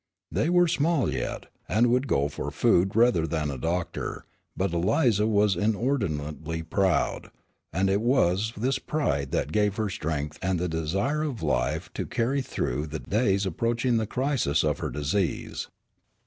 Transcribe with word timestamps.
They 0.31 0.49
were 0.49 0.67
small 0.67 1.13
yet, 1.13 1.45
and 1.69 1.91
would 1.91 2.07
go 2.07 2.27
for 2.27 2.49
food 2.49 2.95
rather 2.95 3.27
than 3.27 3.51
a 3.51 3.57
doctor, 3.59 4.25
but 4.57 4.73
Eliza 4.73 5.27
was 5.27 5.55
inordinately 5.55 6.63
proud, 6.63 7.29
and 7.71 7.87
it 7.87 8.01
was 8.01 8.51
this 8.57 8.79
pride 8.79 9.29
that 9.29 9.51
gave 9.51 9.75
her 9.75 9.91
strength 9.91 10.39
and 10.41 10.57
the 10.57 10.67
desire 10.67 11.21
of 11.21 11.43
life 11.43 11.93
to 11.93 12.07
carry 12.07 12.39
her 12.41 12.47
through 12.47 12.87
the 12.87 12.97
days 12.97 13.45
approaching 13.45 13.97
the 13.97 14.07
crisis 14.07 14.63
of 14.63 14.79
her 14.79 14.89
disease. 14.89 15.67